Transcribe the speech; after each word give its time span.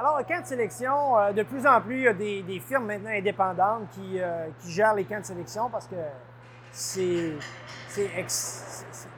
Alors, 0.00 0.16
le 0.16 0.24
camp 0.24 0.40
de 0.40 0.46
sélection, 0.46 1.18
euh, 1.18 1.32
de 1.32 1.42
plus 1.42 1.66
en 1.66 1.78
plus, 1.78 1.96
il 1.96 2.02
y 2.04 2.08
a 2.08 2.14
des, 2.14 2.42
des 2.42 2.58
firmes 2.58 2.86
maintenant 2.86 3.10
indépendantes 3.10 3.90
qui, 3.90 4.18
euh, 4.18 4.48
qui 4.58 4.70
gèrent 4.70 4.94
les 4.94 5.04
camps 5.04 5.20
de 5.20 5.26
sélection 5.26 5.68
parce 5.68 5.86
que 5.86 5.96
c'est 6.72 7.36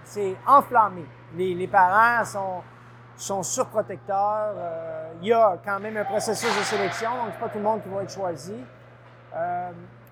c'est 0.05 0.37
enflammé. 0.45 1.07
Les, 1.37 1.55
les 1.55 1.69
parents 1.69 2.25
sont, 2.25 2.63
sont 3.17 3.45
surprotecteurs. 3.45 4.55
Euh, 4.57 5.13
il 5.21 5.29
y 5.29 5.33
a 5.33 5.57
quand 5.65 5.79
même 5.79 5.99
un 5.99 6.05
processus 6.05 6.51
de 6.59 6.65
sélection, 6.65 7.11
donc 7.11 7.29
c'est 7.35 7.39
pas 7.39 7.49
tout 7.49 7.59
le 7.59 7.65
monde 7.65 7.81
qui 7.85 7.89
va 7.89 8.03
être 8.03 8.13
choisi. 8.13 8.57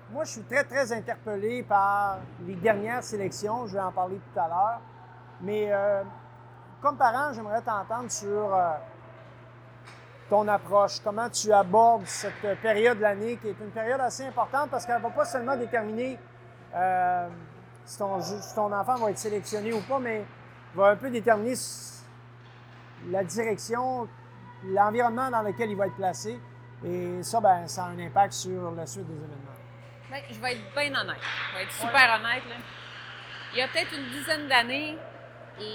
Moi, 0.09 0.23
je 0.23 0.29
suis 0.29 0.43
très, 0.43 0.63
très 0.63 0.93
interpellé 0.93 1.63
par 1.63 2.19
les 2.47 2.55
dernières 2.55 3.03
sélections. 3.03 3.67
Je 3.67 3.73
vais 3.73 3.83
en 3.83 3.91
parler 3.91 4.21
tout 4.33 4.39
à 4.39 4.47
l'heure. 4.47 4.79
Mais 5.41 5.69
comme 6.81 6.95
parent, 6.95 7.33
j'aimerais 7.33 7.61
t'entendre 7.61 8.09
sur 8.09 8.57
ton 10.31 10.47
approche, 10.47 11.01
comment 11.03 11.29
tu 11.29 11.51
abordes 11.51 12.05
cette 12.05 12.61
période 12.61 12.97
de 12.97 13.01
l'année 13.01 13.35
qui 13.35 13.49
est 13.49 13.59
une 13.59 13.71
période 13.71 13.99
assez 13.99 14.25
importante 14.25 14.69
parce 14.71 14.85
qu'elle 14.85 14.95
ne 14.95 15.01
va 15.01 15.09
pas 15.09 15.25
seulement 15.25 15.57
déterminer 15.57 16.17
euh, 16.73 17.27
si, 17.83 17.97
ton, 17.97 18.71
enfant 18.71 18.95
va 18.95 19.11
être 19.11 19.17
sélectionné 19.17 19.73
ou 19.73 19.81
pas, 19.81 19.99
mais 19.99 20.23
va 20.73 20.91
un 20.91 20.95
peu 20.95 21.09
déterminer 21.09 21.55
la 23.09 23.25
direction, 23.25 24.07
l'environnement 24.63 25.29
dans 25.29 25.41
lequel 25.41 25.69
il 25.69 25.75
va 25.75 25.87
être 25.87 25.97
placé. 25.97 26.39
Et 26.85 27.21
ça, 27.23 27.41
ben, 27.41 27.67
ça 27.67 27.83
a 27.83 27.87
un 27.89 27.99
impact 27.99 28.31
sur 28.31 28.71
la 28.71 28.85
suite 28.85 29.07
des 29.07 29.17
événements. 29.17 29.35
Ben, 30.09 30.21
je 30.29 30.39
vais 30.39 30.53
être 30.53 30.73
bien 30.73 31.01
honnête. 31.01 31.21
Je 31.51 31.57
vais 31.57 31.63
être 31.63 31.73
super 31.73 32.19
honnête. 32.19 32.43
Là. 32.47 32.55
Il 33.51 33.59
y 33.59 33.61
a 33.61 33.67
peut-être 33.67 33.93
une 33.97 34.09
dizaine 34.11 34.47
d'années, 34.47 34.97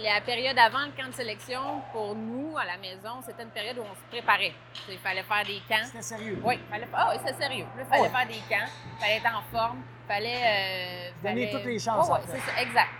la 0.02 0.20
période 0.20 0.58
avant 0.58 0.84
le 0.86 0.92
camp 1.00 1.08
de 1.08 1.14
sélection, 1.14 1.82
pour 1.92 2.14
nous, 2.14 2.56
à 2.56 2.64
la 2.64 2.76
maison, 2.78 3.20
c'était 3.24 3.42
une 3.42 3.50
période 3.50 3.78
où 3.78 3.82
on 3.82 3.94
se 3.94 4.02
préparait. 4.10 4.52
Il 4.88 4.98
fallait 4.98 5.22
faire 5.22 5.44
des 5.44 5.60
camps. 5.68 5.84
C'était 5.84 6.02
sérieux. 6.02 6.40
Oui, 6.44 6.58
fallait, 6.70 6.88
ah 6.92 7.12
oui, 7.12 7.20
c'est 7.24 7.34
sérieux. 7.40 7.66
Il 7.78 7.84
fallait 7.84 8.02
Ouais. 8.02 8.08
faire 8.08 8.26
des 8.26 8.42
camps, 8.48 8.70
il 8.94 9.00
fallait 9.00 9.16
être 9.16 9.36
en 9.36 9.42
forme, 9.56 9.78
il 10.04 10.12
fallait. 10.12 10.42
euh, 10.44 11.10
Donner 11.22 11.46
fallait- 11.46 11.52
toutes 11.52 11.64
les 11.66 11.78
chances, 11.78 12.08
en 12.10 12.16
fait. 12.16 12.28
c'est 12.32 12.40
ça, 12.52 12.62
exact. 12.62 12.90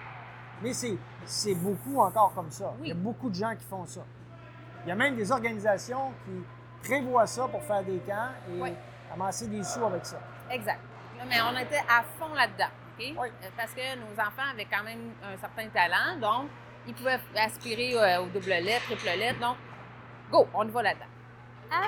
Mais 0.63 0.73
c'est, 0.73 1.55
beaucoup 1.55 2.01
encore 2.01 2.33
comme 2.35 2.51
ça. 2.51 2.73
Oui. 2.79 2.85
Il 2.85 2.89
y 2.89 2.93
a 2.93 2.95
beaucoup 2.95 3.29
de 3.31 3.35
gens 3.35 3.55
qui 3.57 3.65
font 3.65 3.85
ça. 3.87 4.01
Il 4.85 4.89
y 4.89 4.93
a 4.93 4.95
même 4.95 5.17
des 5.17 5.31
organisations 5.31 6.13
qui 6.25 6.89
prévoient 6.89 7.27
ça 7.27 7.47
pour 7.49 7.63
faire 7.63 7.83
des 7.83 7.99
camps 7.99 8.29
et 8.49 8.61
Oui. 8.61 8.73
amasser 9.13 9.49
des 9.49 9.63
sous 9.65 9.85
avec 9.85 10.07
ça. 10.07 10.19
Exact. 10.51 10.81
Mais 11.29 11.37
on 11.43 11.57
était 11.59 11.83
à 11.89 12.03
fond 12.19 12.33
là-dedans. 12.35 12.71
Oui. 12.99 13.15
Parce 13.57 13.73
que 13.73 13.97
nos 13.97 14.13
enfants 14.19 14.51
avaient 14.53 14.65
quand 14.67 14.83
même 14.83 15.13
un 15.23 15.37
certain 15.39 15.69
talent, 15.69 16.17
donc 16.19 16.49
ils 16.87 16.95
pouvaient 16.95 17.19
aspirer 17.37 17.95
euh, 17.97 18.23
au 18.23 18.27
double 18.27 18.51
lettre, 18.51 18.85
triple 18.87 19.07
lettre. 19.19 19.39
Donc, 19.41 19.57
go, 20.31 20.49
on 20.55 20.67
y 20.67 20.71
va 20.71 20.83
là-dedans. 20.83 21.07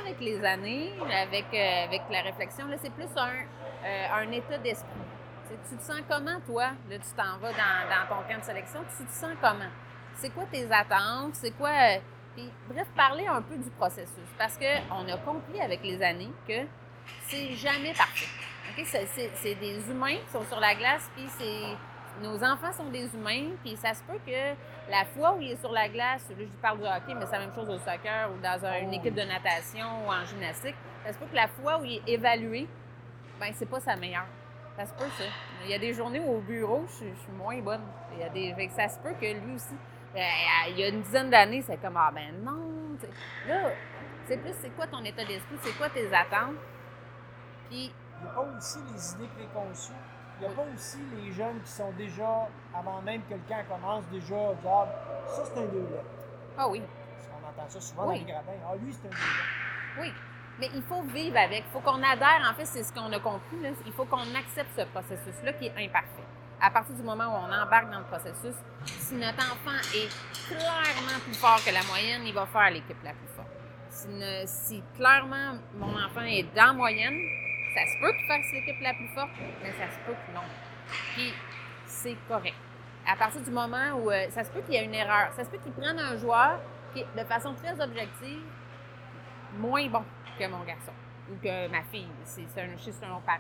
Avec 0.01 0.21
les 0.21 0.45
années, 0.45 0.93
avec, 1.11 1.47
euh, 1.55 1.85
avec 1.85 2.03
la 2.11 2.23
réflexion, 2.23 2.67
c'est 2.83 2.93
plus 2.93 3.09
un, 3.17 3.29
euh, 3.85 4.07
un 4.13 4.33
état 4.33 4.59
d'esprit. 4.59 4.89
Tu 5.71 5.77
te 5.77 5.83
sens 5.83 6.01
comment, 6.09 6.41
toi? 6.47 6.65
Là, 6.91 6.99
tu 6.99 7.11
t'en 7.17 7.39
vas 7.39 7.53
dans, 7.53 7.89
dans 7.89 8.17
ton 8.17 8.23
camp 8.29 8.39
de 8.41 8.45
sélection. 8.45 8.81
Tu 8.99 9.05
te 9.05 9.13
sens 9.13 9.31
comment? 9.41 9.71
C'est 10.17 10.31
quoi 10.31 10.45
tes 10.53 10.71
attentes? 10.71 11.35
C'est 11.37 11.53
quoi. 11.53 11.71
euh, 11.71 11.99
bref, 12.69 12.87
parler 12.95 13.27
un 13.27 13.41
peu 13.41 13.57
du 13.57 13.71
processus. 13.71 14.29
Parce 14.37 14.59
qu'on 14.59 15.09
a 15.09 15.17
compris 15.19 15.61
avec 15.61 15.83
les 15.85 16.03
années 16.03 16.31
que 16.47 16.67
c'est 17.29 17.55
jamais 17.55 17.95
parfait. 17.95 18.27
OK? 18.77 18.85
C'est- 18.85 19.07
C'est 19.15 19.31
c'est 19.37 19.55
des 19.55 19.89
humains 19.91 20.17
qui 20.17 20.31
sont 20.33 20.45
sur 20.45 20.61
la 20.61 20.75
glace, 20.75 21.09
puis 21.17 21.27
c'est. 21.39 21.63
Nos 22.23 22.43
enfants 22.43 22.73
sont 22.73 22.91
des 22.91 23.15
humains, 23.15 23.51
puis 23.63 23.77
ça 23.77 23.95
se 23.95 24.03
peut 24.03 24.19
que 24.27 24.91
la 24.91 25.05
fois 25.05 25.35
où 25.35 25.41
il 25.41 25.53
est 25.53 25.57
sur 25.61 25.71
la 25.73 25.89
glace, 25.89 26.29
là, 26.31 26.37
je 26.41 26.57
parle 26.61 26.79
du 26.79 26.85
hockey, 26.85 27.15
mais 27.15 27.27
c'est 27.27 27.33
la 27.39 27.47
même 27.47 27.55
chose 27.55 27.69
au 27.69 27.79
soccer 27.79 28.31
ou 28.35 28.41
dans 28.43 28.65
un- 28.65 28.79
une 28.81 28.91
Oh, 28.91 28.95
équipe 28.95 29.15
de 29.15 29.23
natation 29.23 29.87
ou 30.07 30.11
en 30.11 30.25
gymnastique, 30.25 30.75
ça 31.05 31.13
se 31.13 31.19
peut 31.19 31.27
que 31.27 31.37
la 31.37 31.47
fois 31.49 31.79
où 31.81 31.85
il 31.85 31.97
est 31.99 32.03
évalué, 32.13 32.67
ben 33.39 33.53
c'est 33.55 33.67
pas 33.71 33.81
sa 33.81 33.95
meilleure. 33.97 34.27
Ça 34.77 34.87
se 34.87 34.93
peut, 34.95 35.09
ça. 35.17 35.25
Il 35.65 35.71
y 35.71 35.75
a 35.75 35.79
des 35.79 35.93
journées 35.95 36.21
où 36.21 36.37
au 36.37 36.41
bureau, 36.41 36.85
je, 36.89 36.93
suis- 36.93 37.15
je 37.15 37.21
suis 37.23 37.33
moins 37.33 37.59
bonne. 37.61 37.83
Il 38.15 38.21
y 38.21 38.23
a 38.25 38.29
des, 38.29 38.55
fait 38.55 38.67
que 38.69 38.75
ça 38.75 38.89
se 38.89 38.99
peut 38.99 39.15
que 39.21 39.27
lui 39.27 39.55
aussi. 39.55 39.75
euh, 40.17 40.21
il 40.71 40.79
y 40.79 40.85
a 40.85 40.89
une 40.89 41.03
dizaine 41.03 41.31
d'années, 41.31 41.63
c'est 41.63 41.77
comme 41.77 41.97
Ah 41.97 42.11
ben 42.15 42.33
non. 42.43 42.97
tu 43.01 43.07
sais. 43.07 43.13
Là, 43.49 43.71
c'est 44.27 44.37
plus 44.39 44.55
c'est 44.61 44.71
quoi 44.71 44.87
ton 44.87 45.05
état 45.05 45.25
d'esprit, 45.25 45.57
c'est 45.63 45.77
quoi 45.77 45.89
tes 45.91 46.07
attentes? 46.15 46.57
Puis, 47.69 47.93
Il 48.21 48.25
n'y 48.25 48.31
a 48.31 48.33
pas 48.35 48.41
aussi 48.57 48.79
les 48.93 49.13
idées 49.15 49.29
préconçues. 49.37 49.93
Il 50.41 50.47
n'y 50.47 50.53
a 50.53 50.57
pas 50.57 50.63
aussi 50.75 50.99
les 51.17 51.33
jeunes 51.33 51.61
qui 51.65 51.71
sont 51.71 51.91
déjà, 51.93 52.49
avant 52.75 53.03
même 53.03 53.23
que 53.29 53.35
le 53.35 53.41
camp 53.49 53.63
commence, 53.69 54.05
déjà 54.13 54.37
Ah, 54.67 54.87
ça 55.27 55.43
c'est 55.45 55.59
un 55.59 55.67
deux 55.67 55.81
lettres. 55.81 56.05
ah 56.57 56.69
oui, 56.69 56.81
Parce 57.17 57.27
qu'on 57.29 57.49
entend 57.49 57.69
ça 57.69 57.81
souvent 57.81 58.09
Oui. 58.09 58.21
dans 58.21 58.27
les 58.27 58.33
gradins. 58.33 58.53
Ah, 58.71 58.77
lui 58.77 58.93
c'est 58.93 59.07
un 59.07 59.11
deux 59.11 59.17
lettres. 59.17 60.01
oui. 60.01 60.13
Mais 60.61 60.71
il 60.75 60.83
faut 60.83 61.03
vivre 61.03 61.37
avec. 61.39 61.65
Il 61.69 61.73
faut 61.73 61.79
qu'on 61.79 62.03
adhère. 62.03 62.43
En 62.51 62.53
fait, 62.55 62.65
c'est 62.65 62.83
ce 62.83 62.93
qu'on 62.93 63.13
a 63.13 63.21
compris. 63.21 63.61
là. 63.63 63.69
Il 63.87 63.93
faut 63.93 64.05
qu'on 64.07 64.35
accepte 64.35 64.71
ce 64.77 64.83
processus-là 64.87 65.53
qui 65.53 65.67
est 65.67 65.85
imparfait. 65.87 66.25
À 66.61 66.69
partir 66.73 66.97
du 66.97 67.03
moment 67.05 67.27
où 67.27 67.47
on 67.47 67.63
embarque 67.63 67.89
dans 67.93 68.01
le 68.01 68.05
processus, 68.07 68.57
si 68.85 69.15
notre 69.15 69.39
enfant 69.39 69.79
est 69.95 70.09
clairement 70.49 71.21
plus 71.25 71.35
fort 71.35 71.61
que 71.65 71.73
la 71.73 71.85
moyenne, 71.85 72.23
il 72.27 72.35
va 72.35 72.45
faire 72.47 72.71
l'équipe 72.73 73.01
la 73.05 73.13
plus 73.13 73.29
forte. 73.37 73.47
Si, 73.89 74.09
ne- 74.09 74.43
si 74.47 74.83
clairement 74.97 75.59
mon 75.77 75.95
enfant 75.95 76.23
est 76.23 76.43
dans 76.57 76.67
la 76.67 76.73
moyenne, 76.73 77.17
ça 77.75 77.87
se 77.87 77.99
peut 78.01 78.13
qu'il 78.17 78.27
fasse 78.27 78.53
l'équipe 78.53 78.81
la 78.81 78.95
plus 78.95 79.09
forte, 79.09 79.31
mais 79.63 79.73
ça 79.73 79.91
se 79.91 79.99
peut 80.07 80.13
que 80.13 80.35
non. 80.35 80.43
Puis 81.15 81.33
c'est 81.87 82.17
correct. 82.27 82.57
À 83.07 83.17
partir 83.17 83.41
du 83.41 83.51
moment 83.51 83.93
où 83.97 84.11
euh, 84.11 84.29
ça 84.31 84.45
se 84.45 84.51
peut 84.51 84.61
qu'il 84.61 84.75
y 84.75 84.77
ait 84.77 84.85
une 84.85 84.95
erreur, 84.95 85.33
ça 85.33 85.45
se 85.45 85.51
peut 85.51 85.59
qu'il 85.59 85.73
prenne 85.73 85.99
un 85.99 86.17
joueur 86.17 86.61
qui 86.93 87.01
est 87.01 87.07
de 87.17 87.25
façon 87.25 87.55
très 87.55 87.81
objective 87.81 88.43
moins 89.59 89.87
bon 89.89 90.05
que 90.39 90.47
mon 90.47 90.63
garçon 90.65 90.93
ou 91.31 91.37
que 91.37 91.69
ma 91.69 91.83
fille. 91.85 92.09
C'est 92.25 92.43
un, 92.43 92.77
c'est 92.77 93.05
un 93.05 93.13
autre 93.13 93.25
parent. 93.25 93.39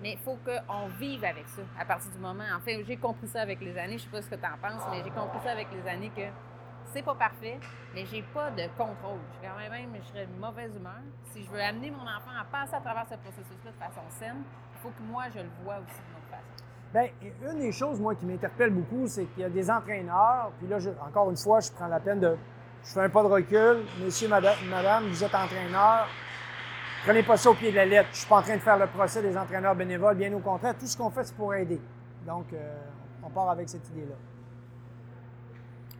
Mais 0.00 0.12
il 0.12 0.18
faut 0.18 0.38
qu'on 0.44 0.86
vive 0.98 1.24
avec 1.24 1.48
ça 1.48 1.62
à 1.78 1.84
partir 1.84 2.10
du 2.12 2.18
moment. 2.18 2.44
En 2.56 2.60
fait, 2.60 2.84
j'ai 2.84 2.96
compris 2.96 3.26
ça 3.26 3.42
avec 3.42 3.60
les 3.60 3.76
années. 3.76 3.98
Je 3.98 4.04
sais 4.04 4.10
pas 4.10 4.22
ce 4.22 4.30
que 4.30 4.36
tu 4.36 4.46
en 4.46 4.56
penses, 4.60 4.82
mais 4.90 5.02
j'ai 5.02 5.10
compris 5.10 5.40
ça 5.42 5.50
avec 5.50 5.66
les 5.72 5.90
années 5.90 6.12
que 6.14 6.22
c'est 6.92 7.02
pas 7.02 7.14
parfait, 7.14 7.58
mais 7.94 8.04
j'ai 8.06 8.22
pas 8.22 8.50
de 8.50 8.62
contrôle. 8.76 9.20
Je 9.34 9.48
quand 9.48 9.56
même, 9.56 9.90
je 10.00 10.08
serais 10.08 10.26
de 10.26 10.40
mauvaise 10.40 10.74
humeur. 10.76 11.00
Si 11.32 11.44
je 11.44 11.50
veux 11.50 11.60
amener 11.60 11.90
mon 11.90 12.02
enfant 12.02 12.30
à 12.40 12.44
passer 12.44 12.74
à 12.74 12.80
travers 12.80 13.06
ce 13.08 13.16
processus-là 13.16 13.70
de 13.72 13.76
façon 13.76 14.00
saine, 14.08 14.42
il 14.74 14.78
faut 14.80 14.90
que 14.90 15.02
moi, 15.02 15.24
je 15.34 15.40
le 15.40 15.48
vois 15.62 15.76
aussi 15.76 16.00
d'une 16.00 16.16
autre 16.16 16.30
façon. 16.30 16.64
Bien, 16.92 17.52
une 17.52 17.58
des 17.58 17.72
choses, 17.72 18.00
moi, 18.00 18.14
qui 18.14 18.24
m'interpelle 18.24 18.70
beaucoup, 18.70 19.06
c'est 19.06 19.26
qu'il 19.26 19.42
y 19.42 19.44
a 19.44 19.50
des 19.50 19.70
entraîneurs, 19.70 20.50
puis 20.58 20.68
là, 20.68 20.78
encore 21.06 21.30
une 21.30 21.36
fois, 21.36 21.60
je 21.60 21.70
prends 21.70 21.88
la 21.88 22.00
peine 22.00 22.20
de. 22.20 22.36
Je 22.84 22.90
fais 22.90 23.00
un 23.00 23.10
pas 23.10 23.22
de 23.22 23.28
recul. 23.28 23.84
Monsieur, 24.02 24.28
madame, 24.28 24.56
madame 24.70 25.08
vous 25.08 25.22
êtes 25.22 25.34
entraîneur. 25.34 26.06
Prenez 27.04 27.22
pas 27.22 27.36
ça 27.36 27.50
au 27.50 27.54
pied 27.54 27.70
de 27.70 27.76
la 27.76 27.84
lettre. 27.84 28.08
Je 28.12 28.18
suis 28.18 28.28
pas 28.28 28.38
en 28.38 28.42
train 28.42 28.56
de 28.56 28.60
faire 28.60 28.78
le 28.78 28.86
procès 28.86 29.20
des 29.20 29.36
entraîneurs 29.36 29.74
bénévoles, 29.74 30.16
bien 30.16 30.32
au 30.32 30.38
contraire. 30.38 30.74
Tout 30.78 30.86
ce 30.86 30.96
qu'on 30.96 31.10
fait, 31.10 31.24
c'est 31.24 31.36
pour 31.36 31.54
aider. 31.54 31.80
Donc, 32.26 32.52
euh, 32.52 32.76
on 33.22 33.28
part 33.30 33.50
avec 33.50 33.68
cette 33.68 33.86
idée-là. 33.90 34.14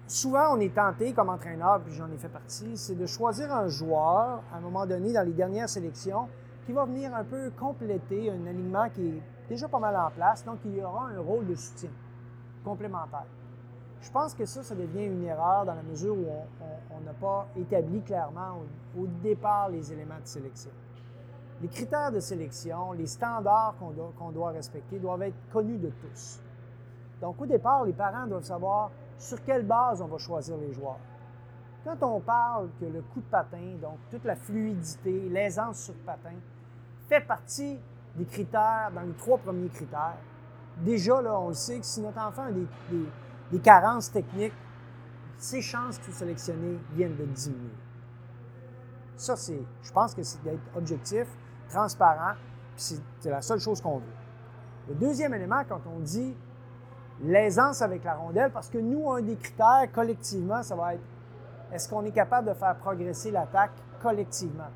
Souvent, 0.08 0.54
on 0.56 0.60
est 0.60 0.74
tenté 0.74 1.12
comme 1.12 1.28
entraîneur, 1.28 1.80
puis 1.82 1.92
j'en 1.92 2.10
ai 2.10 2.16
fait 2.16 2.30
partie, 2.30 2.78
c'est 2.78 2.94
de 2.94 3.04
choisir 3.04 3.52
un 3.52 3.68
joueur, 3.68 4.42
à 4.50 4.56
un 4.56 4.60
moment 4.60 4.86
donné, 4.86 5.12
dans 5.12 5.22
les 5.22 5.34
dernières 5.34 5.68
sélections, 5.68 6.28
qui 6.64 6.72
va 6.72 6.86
venir 6.86 7.14
un 7.14 7.24
peu 7.24 7.50
compléter 7.50 8.30
un 8.30 8.46
alignement 8.46 8.88
qui 8.88 9.06
est 9.06 9.22
déjà 9.50 9.68
pas 9.68 9.78
mal 9.78 9.94
en 9.94 10.10
place, 10.10 10.42
donc 10.46 10.60
il 10.64 10.76
y 10.76 10.82
aura 10.82 11.08
un 11.08 11.20
rôle 11.20 11.46
de 11.46 11.54
soutien 11.54 11.90
complémentaire. 12.64 13.26
Je 14.00 14.10
pense 14.10 14.32
que 14.32 14.46
ça, 14.46 14.62
ça 14.62 14.74
devient 14.74 15.04
une 15.04 15.24
erreur 15.24 15.66
dans 15.66 15.74
la 15.74 15.82
mesure 15.82 16.14
où 16.14 16.24
on- 16.94 17.04
n'a 17.04 17.12
pas 17.12 17.46
établi 17.56 18.00
clairement 18.02 18.58
au, 18.98 19.06
départ 19.22 19.68
les 19.68 19.92
éléments 19.92 20.18
de 20.20 20.26
sélection. 20.26 20.70
Les 21.60 21.68
critères 21.68 22.12
de 22.12 22.20
sélection, 22.20 22.92
les 22.92 23.06
standards 23.06 23.74
qu'on 24.18 24.30
doit 24.30 24.50
respecter 24.50 24.98
doivent 24.98 25.22
être 25.22 25.36
connus 25.52 25.78
de 25.78 25.90
tous. 25.90 26.40
Donc 27.20 27.40
au 27.40 27.46
départ, 27.46 27.84
les 27.84 27.92
parents 27.92 28.26
doivent 28.26 28.44
savoir 28.44 28.90
sur 29.16 29.42
quelle 29.44 29.66
base 29.66 30.00
on 30.00 30.06
va 30.06 30.18
choisir 30.18 30.56
les 30.56 30.72
joueurs. 30.72 30.98
Quand 31.84 32.02
on 32.02 32.20
parle 32.20 32.68
que 32.80 32.84
le 32.84 33.02
coup 33.02 33.20
de 33.20 33.30
patin, 33.30 33.76
donc 33.80 33.98
toute 34.10 34.24
la 34.24 34.36
fluidité, 34.36 35.28
l'aisance 35.28 35.84
sur 35.84 35.94
patin, 36.04 36.34
fait 37.08 37.20
partie 37.20 37.80
des 38.16 38.24
critères, 38.24 38.90
dans 38.94 39.02
les 39.02 39.14
trois 39.14 39.38
premiers 39.38 39.68
critères, 39.68 40.18
déjà, 40.78 41.20
là, 41.22 41.38
on 41.40 41.48
le 41.48 41.54
sait 41.54 41.78
que 41.78 41.86
si 41.86 42.00
notre 42.00 42.20
enfant 42.20 42.44
a 42.44 42.52
des, 42.52 43.60
carences 43.60 44.10
techniques, 44.10 44.52
ses 45.36 45.62
chances 45.62 46.00
de 46.06 46.12
sélectionner 46.12 46.78
viennent 46.92 47.16
de 47.16 47.24
diminuer. 47.24 47.70
Ça, 49.16 49.36
c'est, 49.36 49.62
je 49.82 49.92
pense 49.92 50.14
que 50.14 50.22
c'est 50.22 50.42
d'être 50.42 50.60
objectif, 50.76 51.26
transparent, 51.68 52.34
puis 52.76 53.00
c'est 53.20 53.30
la 53.30 53.40
seule 53.40 53.60
chose 53.60 53.80
qu'on 53.80 53.98
veut. 53.98 54.14
Le 54.88 54.94
deuxième 54.94 55.34
élément, 55.34 55.62
quand 55.68 55.80
on 55.86 56.00
dit 56.00 56.36
l'aisance 57.22 57.82
avec 57.82 58.04
la 58.04 58.14
rondelle, 58.14 58.50
parce 58.52 58.68
que 58.68 58.78
nous, 58.78 59.10
un 59.10 59.22
des 59.22 59.36
critères 59.36 59.88
collectivement, 59.92 60.62
ça 60.62 60.76
va 60.76 60.94
être 60.94 61.02
est-ce 61.72 61.88
qu'on 61.88 62.04
est 62.04 62.12
capable 62.12 62.48
de 62.48 62.54
faire 62.54 62.76
progresser 62.76 63.30
l'attaque 63.30 63.72
collectivement? 64.00 64.70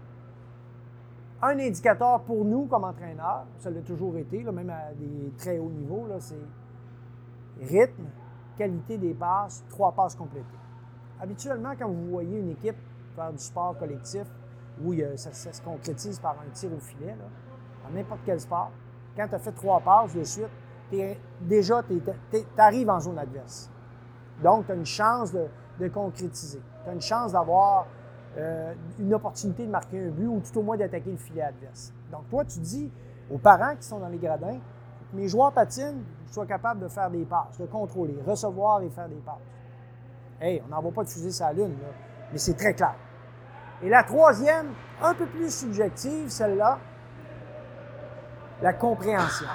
Un 1.40 1.58
indicateur 1.58 2.20
pour 2.22 2.44
nous 2.44 2.66
comme 2.66 2.84
entraîneurs, 2.84 3.46
ça 3.58 3.70
l'a 3.70 3.80
toujours 3.80 4.16
été, 4.16 4.42
là, 4.42 4.52
même 4.52 4.70
à 4.70 4.92
des 4.94 5.32
très 5.38 5.58
hauts 5.58 5.70
niveaux, 5.70 6.06
c'est 6.18 6.36
rythme, 7.60 8.04
qualité 8.56 8.98
des 8.98 9.14
passes, 9.14 9.64
trois 9.70 9.92
passes 9.92 10.14
complétées. 10.14 10.46
Habituellement, 11.20 11.72
quand 11.78 11.88
vous 11.88 12.10
voyez 12.10 12.38
une 12.38 12.50
équipe 12.50 12.76
faire 13.16 13.32
du 13.32 13.38
sport 13.38 13.76
collectif, 13.78 14.24
où 14.82 14.94
ça, 15.16 15.32
se 15.32 15.62
concrétise 15.62 16.18
par 16.18 16.32
un 16.32 16.50
tir 16.52 16.70
au 16.72 16.78
filet, 16.78 17.14
là, 17.14 17.24
dans 17.84 17.94
n'importe 17.94 18.20
quel 18.24 18.40
sport. 18.40 18.70
Quand 19.16 19.28
tu 19.28 19.34
as 19.34 19.38
fait 19.38 19.52
trois 19.52 19.80
passes 19.80 20.14
de 20.14 20.24
suite, 20.24 20.48
déjà, 21.40 21.82
tu 21.82 22.38
arrives 22.58 22.90
en 22.90 23.00
zone 23.00 23.18
adverse. 23.18 23.70
Donc, 24.42 24.66
tu 24.66 24.72
as 24.72 24.74
une 24.74 24.86
chance 24.86 25.32
de, 25.32 25.48
concrétiser. 25.88 26.60
Tu 26.84 26.90
as 26.90 26.92
une 26.92 27.00
chance 27.00 27.32
d'avoir 27.32 27.86
euh, 28.36 28.72
une 28.98 29.12
opportunité 29.14 29.66
de 29.66 29.70
marquer 29.70 29.98
un 29.98 30.10
but 30.10 30.26
ou 30.26 30.40
tout 30.40 30.58
au 30.58 30.62
moins 30.62 30.76
d'attaquer 30.76 31.10
le 31.10 31.16
filet 31.16 31.42
adverse. 31.42 31.92
Donc, 32.10 32.28
toi, 32.30 32.44
tu 32.44 32.60
dis 32.60 32.90
aux 33.30 33.38
parents 33.38 33.74
qui 33.76 33.84
sont 33.84 33.98
dans 33.98 34.08
les 34.08 34.18
gradins, 34.18 34.58
mes 35.12 35.28
joueurs 35.28 35.52
patinent, 35.52 36.04
soient 36.30 36.46
capables 36.46 36.80
de 36.80 36.88
faire 36.88 37.10
des 37.10 37.24
passes, 37.24 37.58
de 37.58 37.66
contrôler, 37.66 38.16
recevoir 38.26 38.80
et 38.82 38.90
faire 38.90 39.08
des 39.08 39.16
passes. 39.16 39.34
Hey, 40.40 40.62
on 40.64 40.68
n'envoie 40.68 40.92
pas 40.92 41.04
de 41.04 41.08
fusée 41.08 41.30
sur 41.30 41.48
Lune, 41.52 41.76
mais 42.32 42.38
c'est 42.38 42.54
très 42.54 42.74
clair. 42.74 42.94
Et 43.82 43.88
la 43.88 44.02
troisième, 44.02 44.68
un 45.02 45.14
peu 45.14 45.26
plus 45.26 45.52
subjective, 45.52 46.28
celle-là, 46.28 46.78
la 48.62 48.72
compréhension. 48.72 49.48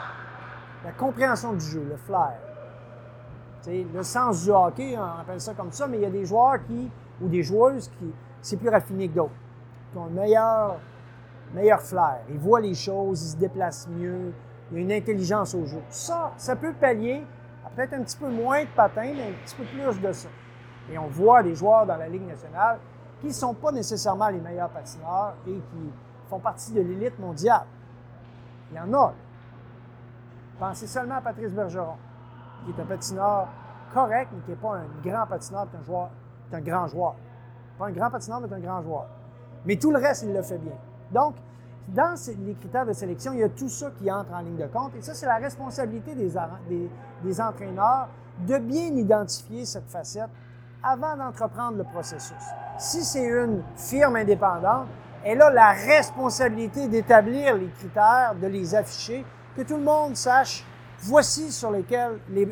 La 0.83 0.91
compréhension 0.91 1.53
du 1.53 1.65
jeu, 1.65 1.85
le 1.89 1.97
flair. 1.97 2.37
le 3.67 4.03
sens 4.03 4.43
du 4.43 4.51
hockey, 4.51 4.97
on 4.97 5.21
appelle 5.21 5.41
ça 5.41 5.53
comme 5.53 5.71
ça, 5.71 5.87
mais 5.87 5.97
il 5.97 6.03
y 6.03 6.05
a 6.05 6.09
des 6.09 6.25
joueurs 6.25 6.63
qui, 6.65 6.89
ou 7.21 7.27
des 7.27 7.43
joueuses 7.43 7.89
qui, 7.99 8.13
c'est 8.41 8.57
plus 8.57 8.69
raffiné 8.69 9.09
que 9.09 9.15
d'autres, 9.15 9.31
qui 9.91 9.97
ont 9.97 10.05
un 10.05 10.09
meilleur, 10.09 10.77
meilleur 11.53 11.81
flair. 11.81 12.19
Ils 12.29 12.37
voient 12.37 12.61
les 12.61 12.75
choses, 12.75 13.23
ils 13.23 13.31
se 13.31 13.37
déplacent 13.37 13.87
mieux, 13.89 14.33
il 14.71 14.77
y 14.77 14.79
a 14.79 14.83
une 14.83 14.91
intelligence 14.91 15.55
au 15.55 15.65
jeu. 15.65 15.81
Ça, 15.89 16.31
ça 16.37 16.55
peut 16.55 16.73
pallier 16.73 17.25
peut-être 17.77 17.93
un 17.93 18.01
petit 18.01 18.17
peu 18.17 18.29
moins 18.29 18.63
de 18.63 18.69
patins, 18.75 19.13
mais 19.15 19.29
un 19.29 19.45
petit 19.45 19.55
peu 19.55 19.63
plus 19.63 20.01
de 20.01 20.11
ça. 20.11 20.29
Et 20.91 20.97
on 20.97 21.07
voit 21.07 21.43
des 21.43 21.55
joueurs 21.55 21.85
dans 21.85 21.97
la 21.97 22.09
Ligue 22.09 22.25
nationale 22.25 22.79
qui 23.21 23.27
ne 23.27 23.33
sont 23.33 23.53
pas 23.53 23.71
nécessairement 23.71 24.29
les 24.29 24.39
meilleurs 24.39 24.69
patineurs 24.69 25.33
et 25.47 25.51
qui 25.51 25.91
font 26.29 26.39
partie 26.39 26.71
de 26.71 26.81
l'élite 26.81 27.19
mondiale. 27.19 27.65
Il 28.71 28.77
y 28.77 28.79
en 28.79 28.93
a. 28.93 29.13
Pensez 30.59 30.87
seulement 30.87 31.15
à 31.15 31.21
Patrice 31.21 31.51
Bergeron, 31.51 31.95
qui 32.65 32.71
est 32.71 32.81
un 32.81 32.85
patineur 32.85 33.47
correct, 33.93 34.29
mais 34.33 34.41
qui 34.41 34.51
n'est 34.51 34.57
pas 34.57 34.75
un 34.75 34.87
grand 35.03 35.27
patineur, 35.27 35.67
un, 35.79 35.83
joueur, 35.83 36.09
un 36.51 36.61
grand 36.61 36.87
joueur. 36.87 37.15
Pas 37.77 37.87
un 37.87 37.91
grand 37.91 38.09
patineur, 38.09 38.41
mais 38.41 38.53
un 38.53 38.59
grand 38.59 38.81
joueur. 38.81 39.05
Mais 39.65 39.75
tout 39.75 39.91
le 39.91 39.99
reste, 39.99 40.23
il 40.23 40.33
le 40.33 40.41
fait 40.41 40.57
bien. 40.57 40.73
Donc, 41.11 41.35
dans 41.89 42.15
les 42.45 42.53
critères 42.55 42.85
de 42.85 42.93
sélection, 42.93 43.33
il 43.33 43.39
y 43.39 43.43
a 43.43 43.49
tout 43.49 43.69
ça 43.69 43.91
qui 43.97 44.11
entre 44.11 44.33
en 44.33 44.39
ligne 44.39 44.57
de 44.57 44.65
compte. 44.67 44.95
Et 44.95 45.01
ça, 45.01 45.13
c'est 45.13 45.25
la 45.25 45.37
responsabilité 45.37 46.15
des 46.15 47.41
entraîneurs 47.41 48.09
de 48.45 48.57
bien 48.57 48.87
identifier 48.95 49.65
cette 49.65 49.89
facette 49.89 50.29
avant 50.83 51.15
d'entreprendre 51.15 51.77
le 51.77 51.83
processus. 51.83 52.35
Si 52.77 53.03
c'est 53.03 53.25
une 53.25 53.63
firme 53.75 54.15
indépendante, 54.15 54.87
elle 55.23 55.41
a 55.41 55.49
la 55.49 55.71
responsabilité 55.71 56.87
d'établir 56.87 57.55
les 57.55 57.69
critères, 57.69 58.35
de 58.39 58.47
les 58.47 58.75
afficher, 58.75 59.25
que 59.57 59.63
tout 59.63 59.77
le 59.77 59.83
monde 59.83 60.15
sache 60.15 60.63
voici 60.99 61.51
sur 61.51 61.71
lesquels 61.71 62.19
les, 62.29 62.47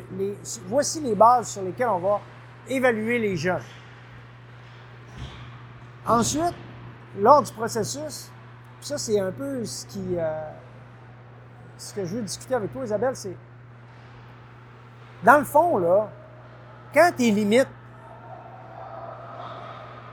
voici 0.65 0.99
les 1.01 1.13
bases 1.13 1.49
sur 1.49 1.61
lesquelles 1.61 1.89
on 1.89 1.99
va 1.99 2.19
évaluer 2.67 3.19
les 3.19 3.37
jeunes. 3.37 3.61
Ensuite, 6.07 6.55
lors 7.19 7.43
du 7.43 7.51
processus, 7.53 8.31
ça 8.81 8.97
c'est 8.97 9.19
un 9.19 9.31
peu 9.31 9.63
ce 9.63 9.85
qui 9.85 10.15
euh, 10.17 10.49
que 11.93 12.05
je 12.05 12.15
veux 12.15 12.21
discuter 12.23 12.55
avec 12.55 12.73
toi, 12.73 12.83
Isabelle, 12.83 13.15
c'est 13.15 13.37
dans 15.23 15.37
le 15.37 15.45
fond, 15.45 15.77
là, 15.77 16.09
quand 16.93 17.11
tes 17.15 17.31
limites 17.31 17.69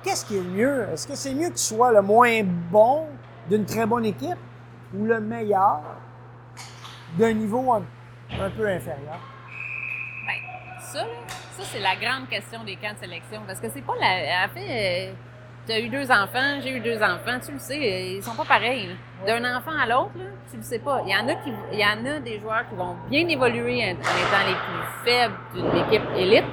qu'est-ce 0.02 0.24
qui 0.26 0.36
est 0.36 0.42
mieux? 0.42 0.88
Est-ce 0.90 1.06
que 1.06 1.14
c'est 1.14 1.34
mieux 1.34 1.48
que 1.48 1.54
tu 1.54 1.62
sois 1.62 1.92
le 1.92 2.02
moins 2.02 2.42
bon 2.44 3.06
d'une 3.48 3.64
très 3.64 3.86
bonne 3.86 4.04
équipe 4.04 4.38
ou 4.94 5.04
le 5.04 5.20
meilleur? 5.20 5.80
D'un 7.18 7.32
niveau 7.32 7.72
un, 7.72 7.82
peu 8.50 8.66
inférieur? 8.66 9.20
Bien, 10.24 10.80
ça, 10.80 11.04
ça 11.52 11.62
c'est 11.64 11.80
la 11.80 11.96
grande 11.96 12.28
question 12.28 12.64
des 12.64 12.76
camps 12.76 12.94
de 12.94 12.98
sélection. 12.98 13.42
Parce 13.46 13.60
que 13.60 13.68
c'est 13.68 13.82
pas 13.82 13.94
la. 14.00 14.46
En 14.46 14.48
fait, 14.48 15.10
euh, 15.10 15.12
tu 15.66 15.72
as 15.72 15.80
eu 15.80 15.88
deux 15.88 16.10
enfants, 16.10 16.60
j'ai 16.60 16.76
eu 16.76 16.80
deux 16.80 17.00
enfants, 17.02 17.38
tu 17.44 17.52
le 17.52 17.58
sais, 17.58 18.14
ils 18.16 18.22
sont 18.22 18.34
pas 18.34 18.44
pareils. 18.44 18.96
D'un 19.26 19.56
enfant 19.56 19.70
à 19.70 19.86
l'autre, 19.86 20.12
tu 20.50 20.56
le 20.56 20.62
sais 20.62 20.80
pas. 20.80 21.02
Il 21.06 21.12
y 21.12 21.16
en 21.16 21.28
a 21.28 21.34
qui, 21.36 21.52
il 21.72 21.78
y 21.78 21.84
en 21.84 22.04
a 22.04 22.18
des 22.18 22.40
joueurs 22.40 22.68
qui 22.68 22.74
vont 22.74 22.96
bien 23.08 23.28
évoluer 23.28 23.84
en 23.84 23.90
étant 23.90 24.46
les 24.46 24.54
plus 24.54 25.04
faibles 25.04 25.34
d'une 25.54 25.76
équipe 25.84 26.08
élite, 26.16 26.44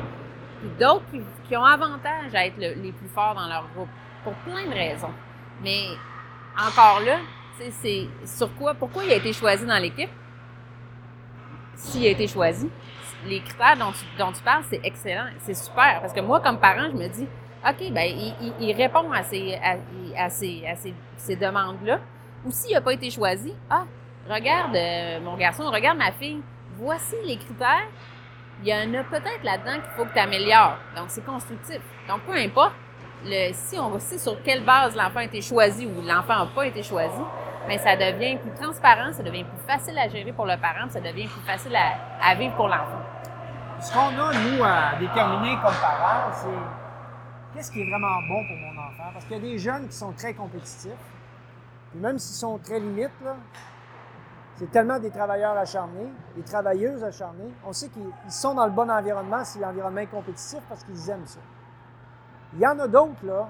puis 0.59 0.69
d'autres 0.79 1.05
qui, 1.47 1.57
ont 1.57 1.65
avantage 1.65 2.35
à 2.35 2.45
être 2.45 2.57
les 2.57 2.91
plus 2.91 3.07
forts 3.07 3.33
dans 3.33 3.47
leur 3.47 3.67
groupe, 3.73 3.89
pour 4.23 4.33
plein 4.33 4.67
de 4.67 4.75
raisons. 4.75 5.13
Mais 5.63 5.85
encore 6.55 6.99
là, 6.99 7.17
c'est 7.81 8.07
sur 8.25 8.53
quoi, 8.55 8.75
pourquoi 8.75 9.03
il 9.03 9.11
a 9.11 9.15
été 9.15 9.33
choisi 9.33 9.65
dans 9.65 9.79
l'équipe? 9.79 10.09
S'il 11.79 12.05
a 12.05 12.09
été 12.09 12.27
choisi, 12.27 12.69
les 13.25 13.39
critères 13.41 13.77
dont 13.77 14.31
tu, 14.31 14.43
parles, 14.43 14.63
c'est 14.69 14.81
excellent, 14.83 15.27
c'est 15.39 15.53
super. 15.53 15.99
Parce 16.01 16.13
que 16.13 16.19
moi, 16.19 16.39
comme 16.41 16.59
parent, 16.59 16.89
je 16.91 16.97
me 16.97 17.07
dis, 17.07 17.27
OK, 17.67 17.91
ben 17.91 18.11
il, 18.59 18.73
répond 18.73 19.11
à 19.11 19.23
ces, 19.23 19.55
à, 19.55 19.77
à 20.25 21.35
demandes-là. 21.35 21.99
Ou 22.45 22.51
s'il 22.51 22.73
n'a 22.73 22.81
pas 22.81 22.93
été 22.93 23.09
choisi, 23.09 23.53
ah, 23.69 23.85
regarde 24.29 24.75
euh, 24.75 25.19
mon 25.21 25.35
garçon, 25.37 25.63
regarde 25.71 25.97
ma 25.97 26.11
fille, 26.11 26.41
voici 26.77 27.15
les 27.25 27.37
critères 27.37 27.87
il 28.61 28.67
y 28.67 28.73
en 28.73 28.93
a 28.93 29.03
peut-être 29.03 29.43
là-dedans 29.43 29.75
qu'il 29.75 29.91
faut 29.95 30.05
que 30.05 30.13
tu 30.13 30.19
améliores. 30.19 30.77
Donc, 30.95 31.05
c'est 31.07 31.25
constructif. 31.25 31.79
Donc, 32.07 32.21
peu 32.21 32.33
importe, 32.33 32.73
si 33.53 33.77
on 33.79 33.97
sait 33.99 34.17
sur 34.17 34.41
quelle 34.43 34.63
base 34.63 34.95
l'enfant 34.95 35.19
a 35.19 35.23
été 35.23 35.41
choisi 35.41 35.85
ou 35.85 36.01
l'enfant 36.05 36.39
n'a 36.39 36.45
pas 36.47 36.65
été 36.65 36.83
choisi, 36.83 37.21
mais 37.69 37.77
ça 37.77 37.95
devient 37.95 38.37
plus 38.37 38.49
transparent, 38.59 39.13
ça 39.13 39.21
devient 39.21 39.43
plus 39.43 39.61
facile 39.67 39.95
à 39.99 40.09
gérer 40.09 40.33
pour 40.33 40.47
le 40.47 40.57
parent, 40.59 40.89
ça 40.89 40.99
devient 40.99 41.27
plus 41.27 41.41
facile 41.41 41.75
à, 41.75 42.33
vivre 42.33 42.55
pour 42.55 42.67
l'enfant. 42.67 43.03
Ce 43.79 43.93
qu'on 43.93 44.07
a, 44.07 44.33
nous, 44.33 44.63
à 44.63 44.97
déterminer 44.99 45.55
comme 45.61 45.75
parents, 45.79 46.31
c'est 46.33 47.53
qu'est-ce 47.53 47.71
qui 47.71 47.81
est 47.81 47.89
vraiment 47.91 48.21
bon 48.27 48.43
pour 48.47 48.57
mon 48.57 48.81
enfant? 48.81 49.11
Parce 49.13 49.23
qu'il 49.25 49.35
y 49.35 49.39
a 49.39 49.43
des 49.43 49.59
jeunes 49.59 49.87
qui 49.87 49.95
sont 49.95 50.11
très 50.13 50.33
compétitifs, 50.33 50.89
et 51.93 51.99
même 51.99 52.17
s'ils 52.17 52.37
sont 52.37 52.57
très 52.57 52.79
limites, 52.79 53.11
c'est 54.55 54.71
tellement 54.71 54.97
des 54.97 55.11
travailleurs 55.11 55.55
acharnés, 55.55 56.09
des 56.35 56.41
travailleuses 56.41 57.03
acharnées. 57.03 57.53
On 57.63 57.71
sait 57.71 57.89
qu'ils 57.89 58.31
sont 58.31 58.55
dans 58.55 58.65
le 58.65 58.71
bon 58.71 58.89
environnement 58.89 59.45
si 59.45 59.59
l'environnement 59.59 60.01
est 60.01 60.07
compétitif 60.07 60.59
parce 60.67 60.83
qu'ils 60.83 61.07
aiment 61.11 61.27
ça. 61.27 61.39
Il 62.55 62.59
y 62.61 62.65
en 62.65 62.79
a 62.79 62.87
d'autres, 62.87 63.23
là, 63.23 63.47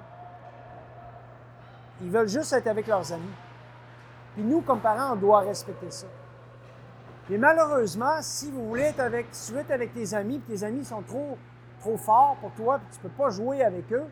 ils 2.02 2.12
veulent 2.12 2.28
juste 2.28 2.52
être 2.52 2.68
avec 2.68 2.86
leurs 2.86 3.14
amis. 3.14 3.34
Puis 4.34 4.44
nous, 4.44 4.62
comme 4.62 4.80
parents, 4.80 5.14
on 5.14 5.16
doit 5.16 5.40
respecter 5.42 5.92
ça. 5.92 6.08
Mais 7.30 7.38
malheureusement, 7.38 8.22
si 8.22 8.50
vous 8.52 8.68
voulez 8.68 8.84
être 8.84 9.02
avec, 9.02 9.28
si 9.32 9.48
tu 9.48 9.54
veux 9.54 9.62
être 9.62 9.72
avec 9.72 9.94
tes 9.94 10.14
amis, 10.14 10.40
puis 10.40 10.58
tes 10.58 10.64
amis 10.64 10.84
sont 10.84 11.02
trop, 11.02 11.38
trop 11.80 11.98
forts 11.98 12.38
pour 12.42 12.52
toi, 12.52 12.80
puis 12.80 12.88
tu 12.92 13.06
ne 13.06 13.10
peux 13.10 13.16
pas 13.16 13.30
jouer 13.30 13.64
avec 13.64 13.92
eux, 13.94 14.06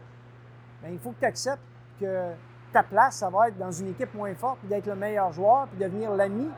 bien, 0.82 0.92
il 0.92 1.00
faut 1.00 1.12
que 1.12 1.20
tu 1.20 1.26
acceptes 1.26 1.64
que 2.00 2.32
ta 2.72 2.84
place, 2.84 3.16
ça 3.16 3.30
va 3.30 3.48
être 3.48 3.58
dans 3.58 3.72
une 3.72 3.88
équipe 3.90 4.14
moins 4.14 4.36
forte, 4.36 4.60
puis 4.60 4.68
d'être 4.68 4.86
le 4.86 4.96
meilleur 4.96 5.32
joueur, 5.32 5.68
puis 5.68 5.80
devenir 5.80 6.14
l'ami 6.14 6.50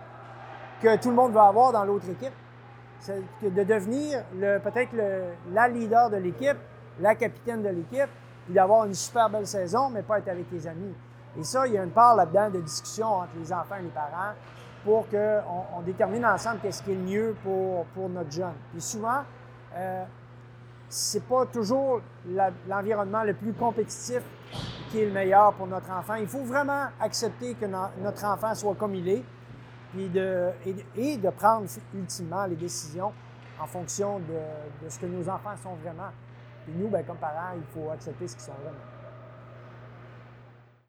que 0.82 0.98
tout 0.98 1.10
le 1.10 1.16
monde 1.16 1.32
va 1.32 1.46
avoir 1.46 1.72
dans 1.72 1.86
l'autre 1.86 2.10
équipe. 2.10 2.34
C'est 3.00 3.24
de 3.42 3.64
devenir 3.64 4.24
peut-être 4.34 4.92
la 5.52 5.68
leader 5.70 6.10
de 6.10 6.18
l'équipe, 6.18 6.58
la 7.00 7.16
capitaine 7.16 7.62
de 7.62 7.70
l'équipe, 7.70 8.10
puis 8.46 8.54
d'avoir 8.54 8.84
une 8.84 8.94
super 8.94 9.30
belle 9.30 9.48
saison, 9.48 9.90
mais 9.90 10.04
pas 10.04 10.20
être 10.20 10.28
avec 10.28 10.50
tes 10.50 10.68
amis. 10.68 10.94
Et 11.40 11.44
ça, 11.44 11.66
il 11.66 11.74
y 11.74 11.78
a 11.78 11.84
une 11.84 11.92
part 11.92 12.16
là-dedans 12.18 12.50
de 12.50 12.60
discussion 12.60 13.08
entre 13.08 13.32
les 13.40 13.54
enfants 13.54 13.76
et 13.80 13.84
les 13.84 13.90
parents 13.90 14.34
pour 14.84 15.08
qu'on 15.08 15.78
on 15.78 15.82
détermine 15.82 16.26
ensemble 16.26 16.60
qu'est-ce 16.62 16.84
qui 16.84 16.92
est 16.92 16.96
le 16.96 17.02
mieux 17.02 17.36
pour, 17.44 17.86
pour 17.88 18.10
notre 18.10 18.32
jeune. 18.32 18.54
Et 18.76 18.80
souvent, 18.82 19.22
euh, 19.76 20.04
c'est 20.90 21.24
pas 21.24 21.46
toujours 21.46 22.02
l'environnement 22.68 23.24
le 23.24 23.34
plus 23.36 23.54
compétitif 23.54 24.22
qui 24.90 25.00
est 25.00 25.06
le 25.06 25.14
meilleur 25.14 25.54
pour 25.54 25.68
notre 25.68 25.90
enfant. 25.92 26.16
Il 26.16 26.28
faut 26.28 26.44
vraiment 26.44 26.88
accepter 27.00 27.54
que 27.54 27.66
notre 27.66 28.26
enfant 28.26 28.54
soit 28.54 28.76
comme 28.76 28.96
il 28.96 29.08
est, 29.08 29.24
puis 29.94 30.10
de, 30.10 30.50
et, 30.96 31.18
de 31.18 31.30
prendre 31.30 31.68
ultimement 31.94 32.46
les 32.48 32.56
décisions 32.56 33.14
en 33.62 33.66
fonction 33.66 34.20
de, 34.20 34.86
de, 34.86 34.90
ce 34.90 35.00
que 35.00 35.06
nos 35.06 35.28
enfants 35.30 35.56
sont 35.64 35.76
vraiment. 35.76 36.10
Et 36.68 36.72
nous, 36.72 36.90
ben, 36.90 37.04
comme 37.06 37.18
parents, 37.18 37.54
il 37.56 37.64
faut 37.74 37.90
accepter 37.92 38.28
ce 38.28 38.36
qu'ils 38.36 38.46
sont 38.46 38.60
vraiment. 38.62 38.99